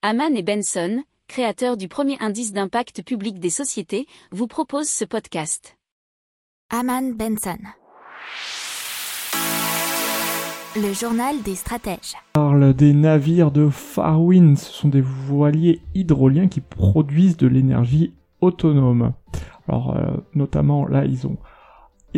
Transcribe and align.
Haman 0.00 0.36
et 0.36 0.44
Benson, 0.44 1.02
créateurs 1.26 1.76
du 1.76 1.88
premier 1.88 2.16
indice 2.20 2.52
d'impact 2.52 3.02
public 3.02 3.40
des 3.40 3.50
sociétés, 3.50 4.06
vous 4.30 4.46
proposent 4.46 4.88
ce 4.88 5.04
podcast. 5.04 5.76
Haman 6.70 7.16
Benson. 7.16 7.58
Le 10.76 10.92
journal 10.92 11.42
des 11.42 11.56
stratèges. 11.56 12.14
On 12.36 12.38
parle 12.38 12.74
des 12.74 12.92
navires 12.92 13.50
de 13.50 13.68
Farwind. 13.68 14.56
Ce 14.56 14.72
sont 14.72 14.88
des 14.88 15.00
voiliers 15.00 15.80
hydroliens 15.96 16.46
qui 16.46 16.60
produisent 16.60 17.36
de 17.36 17.48
l'énergie 17.48 18.14
autonome. 18.40 19.14
Alors, 19.66 19.96
euh, 19.96 20.16
notamment, 20.32 20.86
là, 20.86 21.06
ils 21.06 21.26
ont 21.26 21.38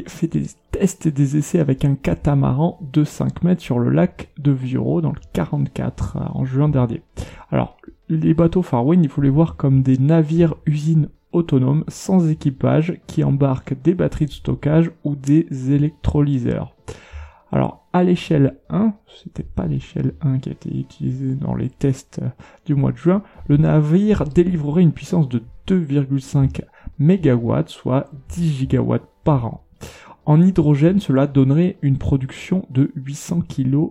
fait 0.06 0.28
des 0.28 0.46
tests 0.70 1.06
et 1.06 1.10
des 1.10 1.36
essais 1.36 1.58
avec 1.58 1.84
un 1.84 1.94
catamaran 1.94 2.78
de 2.92 3.04
5 3.04 3.42
mètres 3.42 3.62
sur 3.62 3.78
le 3.78 3.90
lac 3.90 4.30
de 4.38 4.52
Viuro 4.52 5.00
dans 5.00 5.10
le 5.10 5.20
44 5.32 6.16
euh, 6.16 6.20
en 6.32 6.44
juin 6.44 6.68
dernier. 6.68 7.02
Alors, 7.50 7.76
les 8.08 8.34
bateaux 8.34 8.62
Farwind, 8.62 9.04
il 9.04 9.10
faut 9.10 9.20
les 9.20 9.30
voir 9.30 9.56
comme 9.56 9.82
des 9.82 9.98
navires 9.98 10.54
usines 10.66 11.08
autonomes 11.32 11.84
sans 11.88 12.28
équipage 12.28 13.00
qui 13.06 13.22
embarquent 13.24 13.80
des 13.82 13.94
batteries 13.94 14.26
de 14.26 14.32
stockage 14.32 14.90
ou 15.04 15.14
des 15.14 15.46
électrolyseurs. 15.72 16.74
Alors, 17.52 17.88
à 17.92 18.04
l'échelle 18.04 18.58
1, 18.68 18.94
c'était 19.22 19.42
pas 19.42 19.66
l'échelle 19.66 20.14
1 20.20 20.38
qui 20.38 20.50
a 20.50 20.52
été 20.52 20.76
utilisée 20.76 21.34
dans 21.34 21.56
les 21.56 21.68
tests 21.68 22.20
euh, 22.22 22.28
du 22.64 22.76
mois 22.76 22.92
de 22.92 22.96
juin, 22.96 23.22
le 23.48 23.56
navire 23.56 24.24
délivrerait 24.24 24.82
une 24.82 24.92
puissance 24.92 25.28
de 25.28 25.42
2,5 25.66 26.62
MW, 27.00 27.62
soit 27.66 28.08
10 28.28 28.58
gigawatts 28.58 29.08
par 29.24 29.46
an. 29.46 29.64
En 30.26 30.40
hydrogène, 30.40 31.00
cela 31.00 31.26
donnerait 31.26 31.76
une 31.82 31.98
production 31.98 32.66
de 32.70 32.90
800 32.94 33.42
kg 33.42 33.90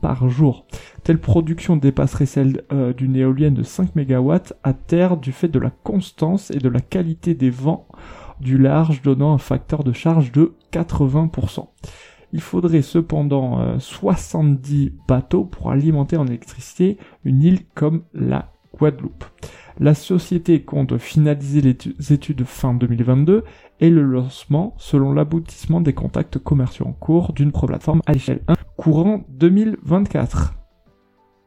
par 0.00 0.28
jour. 0.28 0.66
Telle 1.04 1.18
production 1.18 1.76
dépasserait 1.76 2.26
celle 2.26 2.62
euh, 2.72 2.92
d'une 2.92 3.16
éolienne 3.16 3.54
de 3.54 3.62
5 3.62 3.94
MW 3.94 4.32
à 4.62 4.72
terre 4.72 5.16
du 5.16 5.32
fait 5.32 5.48
de 5.48 5.58
la 5.58 5.70
constance 5.70 6.50
et 6.50 6.58
de 6.58 6.68
la 6.68 6.80
qualité 6.80 7.34
des 7.34 7.50
vents 7.50 7.86
du 8.40 8.56
large 8.56 9.02
donnant 9.02 9.34
un 9.34 9.38
facteur 9.38 9.84
de 9.84 9.92
charge 9.92 10.32
de 10.32 10.54
80%. 10.72 11.68
Il 12.32 12.40
faudrait 12.40 12.82
cependant 12.82 13.78
70 13.78 14.86
euh, 14.86 14.90
bateaux 15.08 15.44
pour 15.44 15.70
alimenter 15.70 16.16
en 16.16 16.26
électricité 16.26 16.96
une 17.24 17.42
île 17.42 17.66
comme 17.74 18.02
la 18.14 18.52
Guadeloupe. 18.78 19.24
La 19.82 19.94
société 19.94 20.60
compte 20.60 20.98
finaliser 20.98 21.62
les 21.62 22.12
études 22.12 22.44
fin 22.44 22.74
2022 22.74 23.44
et 23.80 23.88
le 23.88 24.02
lancement 24.02 24.74
selon 24.76 25.14
l'aboutissement 25.14 25.80
des 25.80 25.94
contacts 25.94 26.36
commerciaux 26.36 26.86
en 26.86 26.92
cours 26.92 27.32
d'une 27.32 27.50
plateforme 27.50 28.02
à 28.04 28.12
l'échelle 28.12 28.42
1 28.46 28.56
courant 28.76 29.24
2024. 29.30 30.59